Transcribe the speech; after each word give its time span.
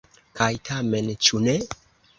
Kaj 0.39 0.47
tamen, 0.71 1.13
ĉu 1.29 1.45
ne? 1.47 1.59